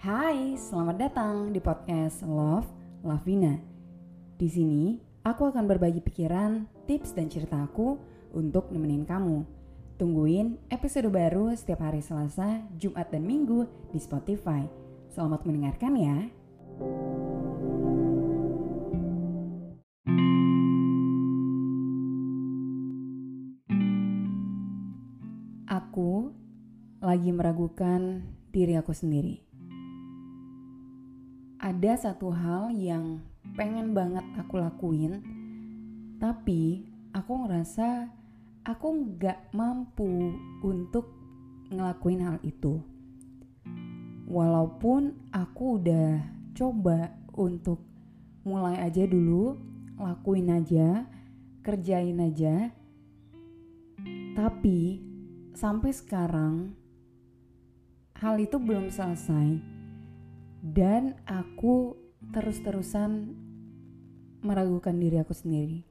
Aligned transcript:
Hai, 0.00 0.56
selamat 0.56 0.96
datang 0.96 1.52
di 1.52 1.60
podcast 1.60 2.24
Love 2.24 2.64
Lavina. 3.04 3.60
Di 4.40 4.48
sini, 4.48 4.96
aku 5.20 5.52
akan 5.52 5.68
berbagi 5.68 6.00
pikiran, 6.00 6.64
tips 6.88 7.12
dan 7.12 7.28
cerita 7.28 7.60
aku 7.60 8.00
untuk 8.32 8.72
nemenin 8.72 9.04
kamu. 9.04 9.44
Tungguin 10.00 10.56
episode 10.72 11.04
baru 11.12 11.52
setiap 11.52 11.84
hari 11.84 12.00
Selasa, 12.00 12.64
Jumat 12.80 13.12
dan 13.12 13.28
Minggu 13.28 13.68
di 13.92 14.00
Spotify. 14.00 14.64
Selamat 15.12 15.44
mendengarkan 15.44 15.92
ya. 16.00 16.16
Aku 25.68 26.32
lagi 27.04 27.36
meragukan 27.36 28.24
diri 28.48 28.80
aku 28.80 28.96
sendiri. 28.96 29.49
Ada 31.70 32.10
satu 32.10 32.34
hal 32.34 32.74
yang 32.74 33.22
pengen 33.54 33.94
banget 33.94 34.26
aku 34.34 34.58
lakuin, 34.58 35.22
tapi 36.18 36.82
aku 37.14 37.46
ngerasa 37.46 38.10
aku 38.66 38.90
nggak 38.90 39.54
mampu 39.54 40.34
untuk 40.66 41.14
ngelakuin 41.70 42.26
hal 42.26 42.42
itu. 42.42 42.82
Walaupun 44.26 45.14
aku 45.30 45.78
udah 45.78 46.18
coba 46.58 47.14
untuk 47.38 47.86
mulai 48.42 48.82
aja 48.82 49.06
dulu, 49.06 49.54
lakuin 49.94 50.50
aja, 50.50 51.06
kerjain 51.62 52.18
aja, 52.18 52.74
tapi 54.34 54.98
sampai 55.54 55.94
sekarang 55.94 56.74
hal 58.18 58.42
itu 58.42 58.58
belum 58.58 58.90
selesai 58.90 59.79
dan 60.60 61.16
aku 61.24 61.96
terus-terusan 62.36 63.32
meragukan 64.44 64.96
diri 64.96 65.20
aku 65.20 65.32
sendiri. 65.32 65.84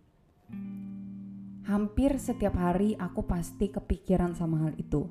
Hampir 1.65 2.17
setiap 2.17 2.57
hari 2.57 2.97
aku 2.97 3.25
pasti 3.25 3.69
kepikiran 3.69 4.33
sama 4.33 4.69
hal 4.69 4.73
itu. 4.77 5.05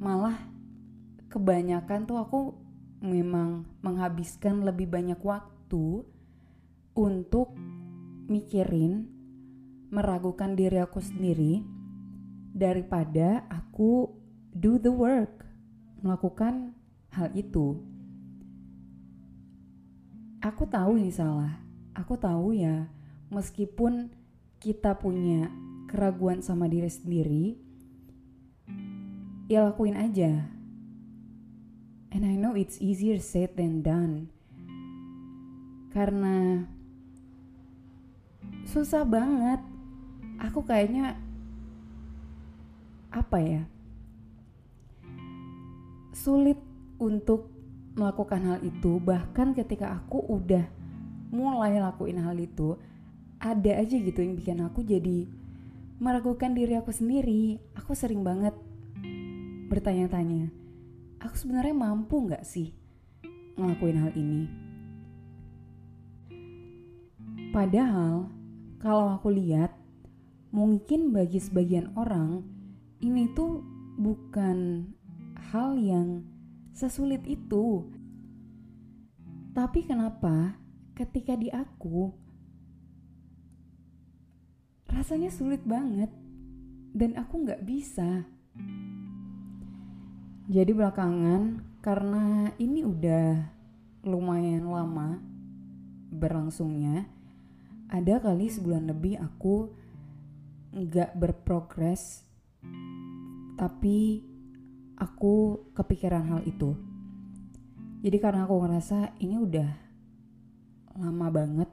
Malah 0.00 0.36
kebanyakan 1.32 2.04
tuh 2.04 2.18
aku 2.20 2.40
memang 3.00 3.64
menghabiskan 3.80 4.60
lebih 4.60 4.92
banyak 4.92 5.20
waktu 5.24 6.04
untuk 6.92 7.56
mikirin, 8.28 9.08
meragukan 9.88 10.52
diri 10.52 10.84
aku 10.84 11.00
sendiri 11.00 11.64
daripada 12.52 13.48
aku 13.48 14.12
do 14.52 14.76
the 14.76 14.92
work, 14.92 15.48
melakukan 16.04 16.76
hal 17.10 17.30
itu. 17.34 17.78
Aku 20.40 20.64
tahu 20.64 20.96
ini 20.96 21.12
salah. 21.12 21.60
Aku 21.92 22.16
tahu 22.16 22.56
ya, 22.56 22.88
meskipun 23.28 24.08
kita 24.62 24.96
punya 24.96 25.50
keraguan 25.90 26.40
sama 26.40 26.70
diri 26.70 26.88
sendiri, 26.88 27.44
ya 29.50 29.66
lakuin 29.66 29.98
aja. 29.98 30.46
And 32.10 32.22
I 32.26 32.34
know 32.38 32.54
it's 32.54 32.78
easier 32.78 33.18
said 33.18 33.54
than 33.58 33.82
done. 33.82 34.30
Karena 35.90 36.66
susah 38.66 39.02
banget. 39.02 39.60
Aku 40.40 40.64
kayaknya 40.64 41.20
apa 43.12 43.38
ya? 43.42 43.62
Sulit 46.14 46.69
untuk 47.00 47.50
melakukan 47.96 48.40
hal 48.46 48.58
itu 48.62 49.02
bahkan 49.02 49.56
ketika 49.56 49.98
aku 49.98 50.22
udah 50.30 50.62
mulai 51.34 51.80
lakuin 51.80 52.22
hal 52.22 52.38
itu 52.38 52.78
ada 53.40 53.80
aja 53.80 53.96
gitu 53.96 54.20
yang 54.20 54.36
bikin 54.36 54.60
aku 54.62 54.84
jadi 54.84 55.26
meragukan 55.98 56.52
diri 56.52 56.76
aku 56.76 56.92
sendiri. 56.92 57.58
Aku 57.76 57.96
sering 57.96 58.20
banget 58.20 58.52
bertanya-tanya 59.70 60.60
aku 61.20 61.36
sebenarnya 61.36 61.76
mampu 61.76 62.26
nggak 62.26 62.42
sih 62.42 62.72
ngelakuin 63.60 64.00
hal 64.00 64.12
ini? 64.16 64.42
Padahal 67.52 68.32
kalau 68.80 69.14
aku 69.14 69.28
lihat 69.28 69.76
mungkin 70.50 71.12
bagi 71.12 71.38
sebagian 71.38 71.92
orang 71.94 72.40
ini 73.04 73.28
tuh 73.36 73.60
bukan 74.00 74.88
hal 75.52 75.76
yang 75.76 76.24
sesulit 76.72 77.24
itu. 77.26 77.90
Tapi 79.50 79.84
kenapa 79.84 80.56
ketika 80.94 81.34
di 81.34 81.50
aku 81.50 82.12
rasanya 84.90 85.32
sulit 85.32 85.62
banget 85.64 86.10
dan 86.92 87.16
aku 87.16 87.46
nggak 87.46 87.62
bisa. 87.64 88.26
Jadi 90.50 90.70
belakangan 90.74 91.62
karena 91.80 92.50
ini 92.58 92.82
udah 92.82 93.48
lumayan 94.02 94.66
lama 94.66 95.22
berlangsungnya, 96.10 97.06
ada 97.86 98.18
kali 98.18 98.50
sebulan 98.50 98.90
lebih 98.90 99.16
aku 99.22 99.70
nggak 100.74 101.14
berprogres, 101.14 102.26
tapi 103.54 104.26
aku 105.00 105.64
kepikiran 105.72 106.28
hal 106.28 106.40
itu. 106.44 106.76
Jadi 108.04 108.16
karena 108.20 108.44
aku 108.44 108.60
ngerasa 108.60 109.16
ini 109.24 109.40
udah 109.40 109.70
lama 111.00 111.28
banget 111.32 111.68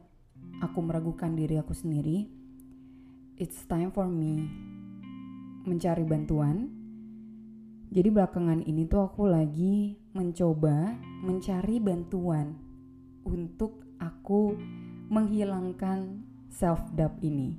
aku 0.63 0.79
meragukan 0.79 1.35
diri 1.35 1.59
aku 1.59 1.75
sendiri. 1.75 2.31
It's 3.35 3.67
time 3.67 3.91
for 3.91 4.07
me 4.07 4.47
mencari 5.67 6.07
bantuan. 6.07 6.71
Jadi 7.91 8.07
belakangan 8.11 8.63
ini 8.63 8.87
tuh 8.87 9.07
aku 9.07 9.27
lagi 9.27 9.95
mencoba 10.15 10.95
mencari 11.23 11.79
bantuan 11.79 12.55
untuk 13.23 13.83
aku 13.99 14.55
menghilangkan 15.07 16.23
self 16.51 16.83
doubt 16.95 17.19
ini. 17.23 17.55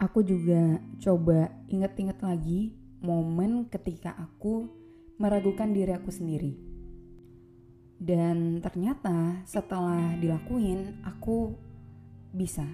Aku 0.00 0.24
juga 0.24 0.80
coba 0.98 1.52
inget-inget 1.68 2.18
lagi 2.24 2.81
momen 3.02 3.66
ketika 3.66 4.14
aku 4.14 4.70
meragukan 5.18 5.74
diri 5.74 5.92
aku 5.92 6.08
sendiri. 6.14 6.54
Dan 8.02 8.58
ternyata 8.58 9.42
setelah 9.46 10.18
dilakuin, 10.18 11.02
aku 11.06 11.54
bisa. 12.34 12.66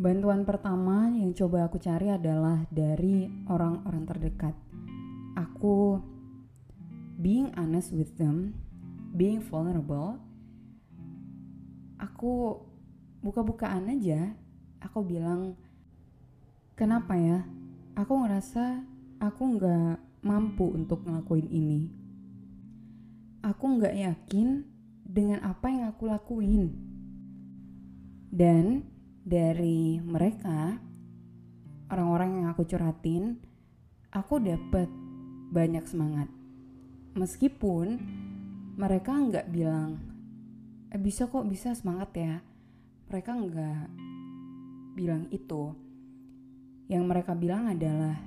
Bantuan 0.00 0.44
pertama 0.48 1.12
yang 1.12 1.32
coba 1.36 1.68
aku 1.68 1.80
cari 1.80 2.12
adalah 2.12 2.64
dari 2.72 3.28
orang-orang 3.48 4.04
terdekat. 4.08 4.56
Aku 5.36 6.00
being 7.20 7.52
honest 7.56 7.92
with 7.92 8.16
them, 8.16 8.56
being 9.12 9.44
vulnerable. 9.44 10.20
Aku 12.00 12.64
buka-bukaan 13.20 13.92
aja. 13.92 14.32
Aku 14.80 15.04
bilang, 15.04 15.56
kenapa 16.76 17.16
ya 17.16 17.44
aku 17.94 18.26
ngerasa 18.26 18.82
aku 19.22 19.42
nggak 19.58 20.24
mampu 20.26 20.74
untuk 20.74 21.06
ngelakuin 21.06 21.48
ini. 21.48 21.80
Aku 23.44 23.78
nggak 23.78 23.94
yakin 23.94 24.66
dengan 25.04 25.44
apa 25.46 25.70
yang 25.70 25.84
aku 25.94 26.10
lakuin. 26.10 26.74
Dan 28.34 28.82
dari 29.22 30.02
mereka, 30.02 30.74
orang-orang 31.92 32.42
yang 32.42 32.46
aku 32.50 32.66
curhatin, 32.66 33.38
aku 34.10 34.42
dapet 34.42 34.90
banyak 35.54 35.86
semangat. 35.86 36.26
Meskipun 37.14 38.00
mereka 38.74 39.14
nggak 39.14 39.54
bilang, 39.54 40.02
eh, 40.90 40.98
bisa 40.98 41.30
kok 41.30 41.46
bisa 41.46 41.76
semangat 41.78 42.10
ya. 42.16 42.36
mereka 43.04 43.36
nggak 43.36 43.84
bilang 44.96 45.28
itu 45.30 45.83
yang 46.88 47.08
mereka 47.08 47.32
bilang 47.32 47.72
adalah 47.72 48.20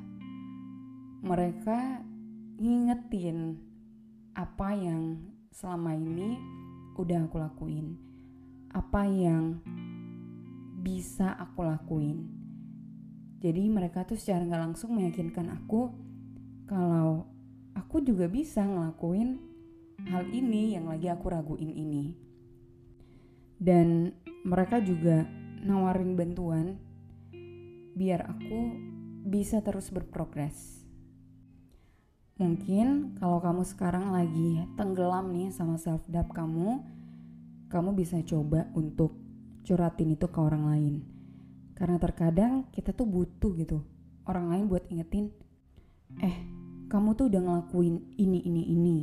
mereka 1.21 2.01
ngingetin 2.57 3.57
apa 4.33 4.73
yang 4.73 5.21
selama 5.53 5.93
ini 5.93 6.37
udah 6.97 7.29
aku 7.29 7.37
lakuin. 7.37 7.97
Apa 8.73 9.05
yang 9.05 9.61
bisa 10.81 11.37
aku 11.37 11.65
lakuin. 11.65 12.29
Jadi 13.37 13.69
mereka 13.69 14.01
tuh 14.05 14.17
secara 14.17 14.41
nggak 14.41 14.63
langsung 14.69 14.97
meyakinkan 14.97 15.53
aku 15.53 15.93
kalau 16.65 17.29
aku 17.77 18.01
juga 18.01 18.25
bisa 18.25 18.65
ngelakuin 18.65 19.37
hal 20.09 20.25
ini 20.33 20.73
yang 20.73 20.89
lagi 20.89 21.09
aku 21.09 21.29
raguin 21.29 21.69
ini. 21.69 22.05
Dan 23.57 24.13
mereka 24.45 24.81
juga 24.81 25.25
nawarin 25.61 26.13
bantuan 26.17 26.77
biar 27.97 28.29
aku 28.29 28.77
bisa 29.25 29.65
terus 29.65 29.89
berprogres 29.89 30.77
Mungkin 32.37 33.17
kalau 33.17 33.41
kamu 33.41 33.65
sekarang 33.65 34.13
lagi 34.13 34.61
tenggelam 34.77 35.33
nih 35.33 35.49
sama 35.49 35.81
self 35.81 36.05
doubt 36.05 36.29
kamu, 36.29 36.85
kamu 37.65 37.97
bisa 37.97 38.21
coba 38.21 38.69
untuk 38.77 39.17
curhatin 39.65 40.13
itu 40.13 40.29
ke 40.29 40.37
orang 40.37 40.69
lain. 40.69 40.95
Karena 41.73 41.97
terkadang 41.97 42.69
kita 42.69 42.93
tuh 42.93 43.09
butuh 43.09 43.57
gitu 43.57 43.81
orang 44.29 44.53
lain 44.53 44.69
buat 44.69 44.85
ingetin, 44.85 45.33
eh 46.21 46.45
kamu 46.93 47.17
tuh 47.17 47.25
udah 47.25 47.41
ngelakuin 47.41 48.05
ini 48.21 48.39
ini 48.45 48.63
ini, 48.69 48.97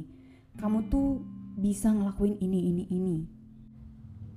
kamu 0.55 0.87
tuh 0.87 1.27
bisa 1.59 1.91
ngelakuin 1.91 2.39
ini 2.39 2.71
ini 2.71 2.85
ini. 2.87 3.17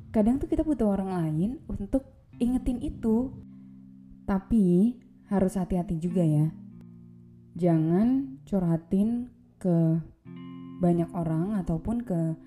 Kadang 0.09 0.41
tuh 0.41 0.49
kita 0.49 0.65
butuh 0.65 0.89
orang 0.89 1.13
lain 1.13 1.61
untuk 1.69 2.01
ingetin 2.41 2.81
itu, 2.81 3.29
tapi 4.27 4.99
harus 5.31 5.55
hati-hati 5.55 5.97
juga 5.97 6.21
ya 6.21 6.51
jangan 7.57 8.37
curhatin 8.45 9.33
ke 9.57 9.97
banyak 10.77 11.09
orang 11.17 11.57
ataupun 11.57 12.05
ke 12.05 12.37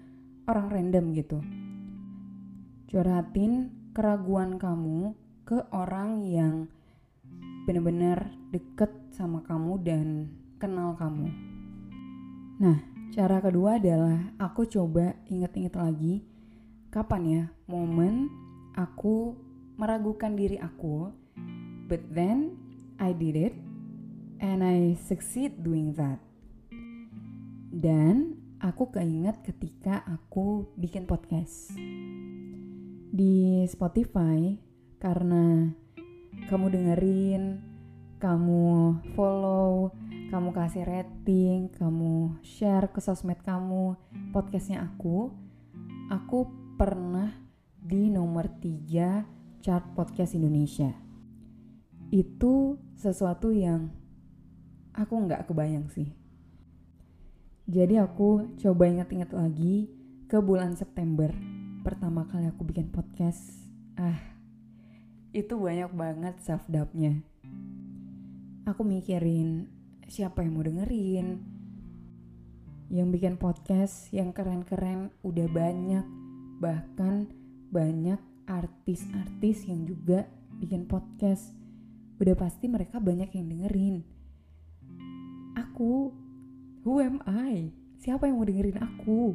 orang 0.47 0.67
random 0.71 1.05
gitu. 1.19 1.39
Curhatin 2.87 3.71
keraguan 3.91 4.59
kamu 4.59 5.19
ke 5.43 5.67
orang 5.75 6.23
yang 6.23 6.71
benar-benar 7.67 8.31
deket 8.55 8.91
sama 9.11 9.43
kamu 9.43 9.83
dan 9.83 10.07
kenal 10.63 10.95
kamu. 10.95 11.27
Nah, 12.63 12.79
cara 13.11 13.43
kedua 13.43 13.83
adalah 13.83 14.31
aku 14.39 14.67
coba 14.71 15.19
inget-inget 15.27 15.75
lagi 15.75 16.23
kapan 16.91 17.23
ya 17.27 17.45
momen 17.71 18.27
aku 18.75 19.35
meragukan 19.79 20.35
diri 20.35 20.59
aku, 20.59 21.11
but 21.91 21.99
then 22.15 22.55
I 23.03 23.11
did 23.11 23.35
it 23.35 23.55
and 24.39 24.63
I 24.63 24.95
succeed 24.95 25.59
doing 25.67 25.91
that. 25.99 26.23
Dan 27.75 28.39
aku 28.63 28.95
keinget 28.95 29.43
ketika 29.43 30.07
aku 30.07 30.71
bikin 30.79 31.11
podcast 31.11 31.75
di 33.11 33.67
Spotify 33.67 34.55
karena 35.03 35.75
kamu 36.47 36.67
dengerin, 36.71 37.59
kamu 38.23 38.95
follow, 39.19 39.91
kamu 40.31 40.55
kasih 40.55 40.87
rating, 40.87 41.75
kamu 41.75 42.39
share 42.47 42.87
ke 42.95 43.03
sosmed 43.03 43.43
kamu 43.43 43.99
podcastnya 44.31 44.87
aku, 44.87 45.35
aku 46.07 46.47
pernah 46.79 47.35
di 47.83 48.07
nomor 48.07 48.47
3 48.63 49.59
chart 49.59 49.85
podcast 49.99 50.39
Indonesia. 50.39 51.10
Itu 52.11 52.83
sesuatu 52.99 53.55
yang 53.55 53.95
aku 54.91 55.15
nggak 55.15 55.47
kebayang 55.47 55.87
sih. 55.95 56.11
Jadi 57.71 58.03
aku 58.03 58.59
coba 58.59 58.91
ingat-ingat 58.91 59.31
lagi 59.31 59.87
ke 60.27 60.43
bulan 60.43 60.75
September. 60.75 61.31
Pertama 61.87 62.27
kali 62.27 62.51
aku 62.51 62.67
bikin 62.67 62.91
podcast. 62.91 63.63
Ah, 63.95 64.19
itu 65.31 65.55
banyak 65.55 65.95
banget 65.95 66.35
self 66.43 66.67
doubtnya. 66.67 67.23
Aku 68.67 68.83
mikirin 68.83 69.71
siapa 70.11 70.43
yang 70.43 70.59
mau 70.59 70.67
dengerin. 70.67 71.39
Yang 72.91 73.09
bikin 73.15 73.35
podcast 73.39 74.11
yang 74.11 74.35
keren-keren 74.35 75.15
udah 75.23 75.47
banyak. 75.47 76.03
Bahkan 76.59 77.15
banyak 77.71 78.19
artis-artis 78.51 79.71
yang 79.71 79.87
juga 79.87 80.27
bikin 80.59 80.91
podcast. 80.91 81.60
Udah 82.21 82.37
pasti 82.37 82.69
mereka 82.69 83.01
banyak 83.01 83.33
yang 83.33 83.49
dengerin 83.49 84.21
aku? 85.81 86.13
Who 86.85 87.01
am 87.01 87.25
I? 87.25 87.73
Siapa 87.97 88.29
yang 88.29 88.37
mau 88.37 88.45
dengerin 88.45 88.77
aku? 88.77 89.33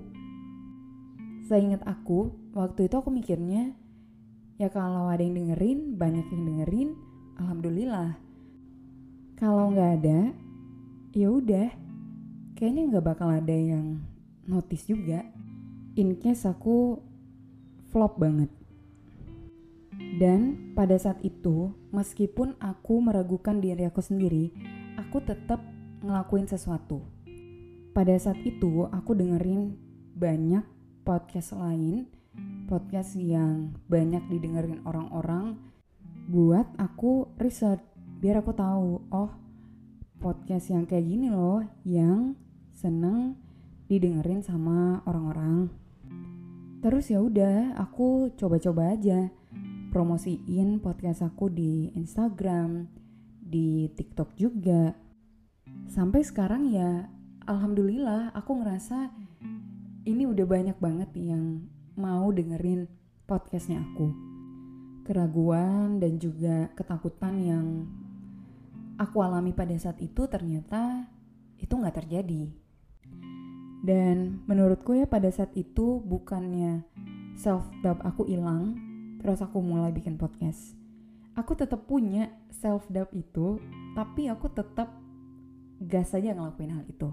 Saya 1.50 1.66
ingat 1.66 1.82
aku, 1.90 2.30
waktu 2.54 2.86
itu 2.86 2.94
aku 2.94 3.10
mikirnya, 3.10 3.74
ya 4.62 4.70
kalau 4.70 5.10
ada 5.10 5.26
yang 5.26 5.34
dengerin, 5.34 5.98
banyak 5.98 6.26
yang 6.30 6.44
dengerin, 6.46 6.90
alhamdulillah. 7.42 8.22
Kalau 9.42 9.74
nggak 9.74 9.92
ada, 10.02 10.20
ya 11.18 11.34
udah, 11.34 11.70
kayaknya 12.54 12.94
nggak 12.94 13.06
bakal 13.10 13.34
ada 13.34 13.58
yang 13.58 14.06
notice 14.46 14.86
juga. 14.86 15.26
In 15.98 16.22
case 16.22 16.46
aku 16.46 17.02
flop 17.90 18.22
banget. 18.22 18.54
Dan 20.16 20.72
pada 20.76 20.96
saat 20.96 21.20
itu, 21.24 21.76
meskipun 21.92 22.56
aku 22.60 23.04
meragukan 23.04 23.60
diri 23.60 23.84
aku 23.88 24.00
sendiri, 24.00 24.52
aku 24.96 25.20
tetap 25.24 25.60
ngelakuin 26.04 26.48
sesuatu. 26.48 27.04
Pada 27.92 28.16
saat 28.20 28.40
itu 28.44 28.88
aku 28.92 29.16
dengerin 29.16 29.76
banyak 30.16 30.64
podcast 31.04 31.56
lain, 31.56 32.08
podcast 32.68 33.16
yang 33.16 33.76
banyak 33.88 34.24
didengerin 34.28 34.84
orang-orang 34.84 35.60
buat 36.26 36.66
aku 36.82 37.30
riset 37.38 37.80
biar 38.18 38.42
aku 38.42 38.52
tahu, 38.58 39.04
oh 39.14 39.32
podcast 40.18 40.74
yang 40.74 40.90
kayak 40.90 41.06
gini 41.06 41.30
loh 41.30 41.62
yang 41.86 42.34
seneng 42.74 43.38
didengerin 43.86 44.42
sama 44.42 45.06
orang-orang. 45.06 45.70
Terus 46.82 47.14
ya 47.14 47.22
udah, 47.22 47.78
aku 47.78 48.34
coba-coba 48.34 48.98
aja 48.98 49.30
promosiin 49.96 50.84
podcast 50.84 51.24
aku 51.24 51.48
di 51.48 51.88
Instagram, 51.96 52.84
di 53.40 53.88
TikTok 53.96 54.36
juga. 54.36 54.92
Sampai 55.88 56.20
sekarang 56.20 56.68
ya 56.68 57.08
alhamdulillah 57.48 58.36
aku 58.36 58.60
ngerasa 58.60 59.08
ini 60.04 60.28
udah 60.28 60.44
banyak 60.44 60.76
banget 60.84 61.16
yang 61.16 61.64
mau 61.96 62.28
dengerin 62.28 62.92
podcastnya 63.24 63.80
aku. 63.88 64.12
Keraguan 65.08 66.04
dan 66.04 66.20
juga 66.20 66.68
ketakutan 66.76 67.40
yang 67.40 67.66
aku 69.00 69.24
alami 69.24 69.56
pada 69.56 69.80
saat 69.80 70.04
itu 70.04 70.28
ternyata 70.28 71.08
itu 71.56 71.72
nggak 71.72 72.04
terjadi. 72.04 72.52
Dan 73.80 74.44
menurutku 74.44 74.92
ya 74.92 75.08
pada 75.08 75.32
saat 75.32 75.56
itu 75.56 76.04
bukannya 76.04 76.84
self 77.40 77.64
doubt 77.80 78.04
aku 78.04 78.28
hilang 78.28 78.95
terus 79.26 79.42
aku 79.42 79.58
mulai 79.58 79.90
bikin 79.90 80.22
podcast 80.22 80.78
aku 81.34 81.58
tetap 81.58 81.90
punya 81.90 82.30
self 82.54 82.86
doubt 82.94 83.10
itu 83.18 83.58
tapi 83.98 84.30
aku 84.30 84.54
tetap 84.54 85.02
gas 85.84 86.16
aja 86.16 86.32
ngelakuin 86.32 86.72
hal 86.72 86.84
itu. 86.88 87.10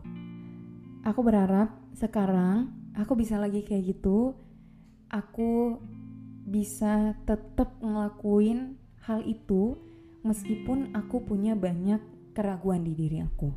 Aku 1.03 1.21
berharap 1.27 1.75
sekarang 1.99 2.71
aku 2.95 3.19
bisa 3.19 3.39
lagi 3.39 3.67
kayak 3.67 3.99
gitu. 3.99 4.39
Aku 5.11 5.83
bisa 6.47 7.19
tetap 7.27 7.79
ngelakuin 7.83 8.79
hal 9.03 9.23
itu 9.27 9.77
meskipun 10.23 10.95
aku 10.95 11.23
punya 11.27 11.59
banyak 11.59 11.99
keraguan 12.33 12.87
di 12.87 12.95
diri 12.95 13.19
aku. 13.19 13.51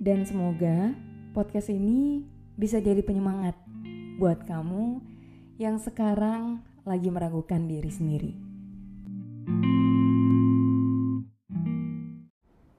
Dan 0.00 0.24
semoga 0.24 0.96
podcast 1.36 1.68
ini 1.68 2.24
bisa 2.56 2.80
jadi 2.80 3.04
penyemangat 3.04 3.54
buat 4.16 4.42
kamu 4.48 4.98
yang 5.60 5.76
sekarang 5.78 6.64
lagi 6.88 7.12
meragukan 7.12 7.68
diri 7.68 7.92
sendiri. 7.92 8.32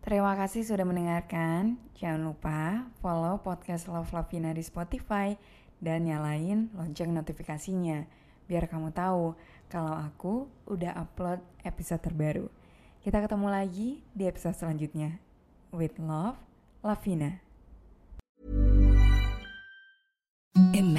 Terima 0.02 0.34
kasih 0.34 0.66
sudah 0.66 0.90
mendengarkan. 0.90 1.78
Jangan 1.94 2.34
lupa 2.34 2.90
follow 2.98 3.38
podcast 3.46 3.86
Love 3.86 4.10
Lavina 4.10 4.50
di 4.50 4.66
Spotify 4.66 5.38
dan 5.78 6.10
nyalain 6.10 6.74
lonceng 6.74 7.14
notifikasinya 7.14 8.10
biar 8.50 8.66
kamu 8.66 8.90
tahu 8.90 9.38
kalau 9.70 9.94
aku 9.94 10.50
udah 10.66 10.98
upload 10.98 11.46
episode 11.62 12.02
terbaru. 12.02 12.50
Kita 13.06 13.22
ketemu 13.22 13.48
lagi 13.54 14.02
di 14.12 14.26
episode 14.26 14.58
selanjutnya. 14.58 15.22
With 15.70 16.02
love, 16.02 16.42
Lavina. 16.82 17.46
Imagine 20.74 20.99